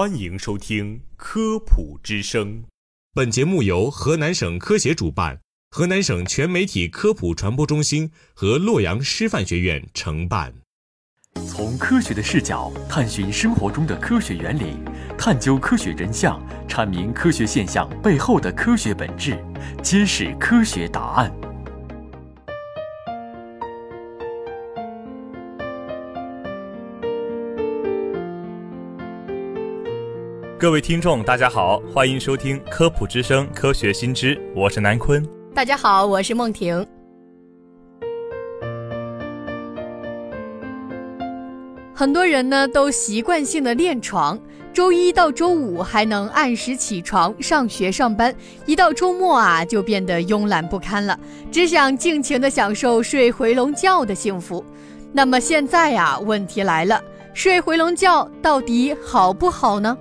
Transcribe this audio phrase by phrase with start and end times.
[0.00, 2.62] 欢迎收听《科普之声》。
[3.12, 5.38] 本节目由河南省科协主办，
[5.72, 10.54] 河南省全媒体科普传播中心和洛阳师范学院承办。
[11.46, 14.78] 从科学的视角探寻生活中的科学原理，
[15.18, 19.38] 探究科学真相，阐明科学现象背后的科学本质，
[19.82, 21.30] 揭示科学答案。
[30.60, 35.26] 各位听众，大家好，欢迎收听《科普之声·科学新知》，我是南坤。
[35.54, 36.86] 大家好，我是梦婷。
[41.94, 44.38] 很多人呢都习惯性的练床，
[44.70, 51.18] 周一到周五还能按时起床上学上班，一到周末啊就变得慵懒不堪了，
[51.50, 54.62] 只想尽情的享受睡回笼觉的幸福。
[55.10, 59.96] 那么现在呀，问题来了，睡回笼觉到底好不好呢？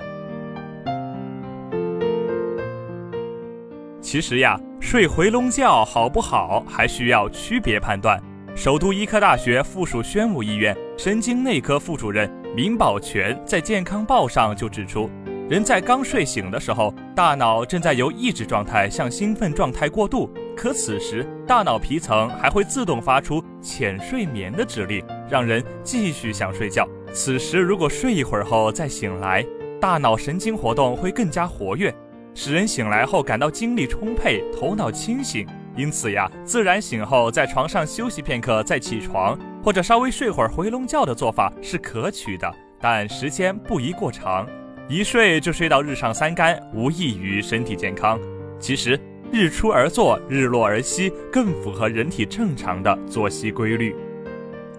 [4.11, 8.19] 其实呀，睡回笼觉好不好，还需要区别判断。
[8.55, 15.07] 首都医科大学附属宣武医院神经内科副主任闵宝全在《健康报》上就指出，
[15.47, 26.83] 人在刚睡醒的时候，大脑正在由抑制状态向兴奋状态过渡，可此时大脑皮层还会自动发出浅睡眠的指令，让人继续想睡觉。
[27.13, 29.45] 此时如果睡一会儿后再醒来，
[29.79, 31.93] 大脑神经活动会更加活跃。
[32.41, 35.45] 使人醒来后感到精力充沛、头脑清醒，
[35.75, 44.47] 因此呀，自然醒后在床上休息片刻再起床，或者稍微睡会儿回笼觉的做法是可取的，但时间不宜过长，
[44.87, 48.17] 一睡就睡到日上三竿，无益于身体健康。
[48.57, 48.97] 其实，
[49.33, 53.93] 日出而作，日落而息，更符合人体正常的作息规律。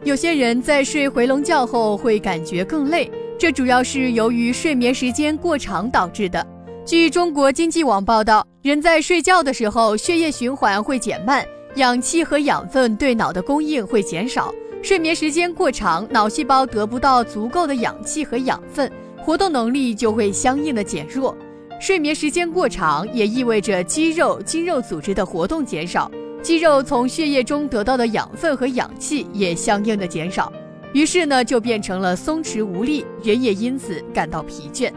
[0.02, 6.46] 有些人在睡回笼觉后会感觉更累，这主要是由于睡眠时间过长导致的。
[6.86, 14.52] 据中国经济网报道，人在睡觉的时候，血液循环会减慢，氧气和养分对脑的供应会减少。
[14.82, 21.36] 睡眠时间过长，脑细胞得不到足够的氧气和养分，活动能力就会相应的减弱。
[21.78, 26.10] 睡眠时间过长也意味着肌肉、筋肉组织的活动减少，
[26.42, 30.50] 肌肉从血液中得到的养分和氧气也相应的减少，
[30.94, 34.90] 于是呢，就变成了松弛无力，人也因此感到疲倦。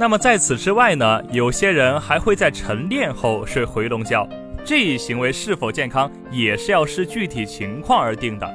[0.00, 4.26] 那么在此之外呢，有些人还会在晨练后睡回笼觉，
[4.64, 8.50] 这一行为是否健康，也是要视具体情况而定的。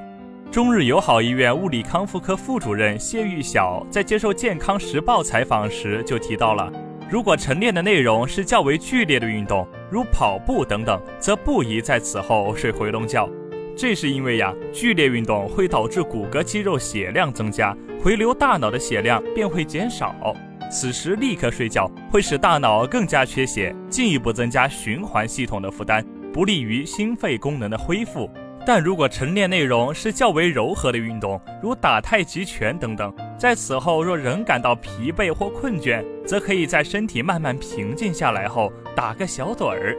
[0.51, 6.73] 中日友好医院物理康复科副主任谢玉晓在接受《健康时报》采访时就提到了，
[7.11, 13.29] 如果晨练的内容是较为剧烈的运动，如跑步等等，则不宜在此后睡回笼觉。
[13.77, 20.15] 这是因为呀，剧烈运动会导致骨骼肌肉血量增加，回流大脑的血量便会减少。
[20.71, 28.29] 此时立刻睡觉会使大脑更加缺血，进一步增加循环系统的负担，不利于心肺功能的恢复。
[28.65, 39.95] 但如果晨练内容是较为柔和的运动，如打太极拳等等，在此后若仍感到疲惫或困倦，则可以在身体慢慢平静下来后打个小盹儿。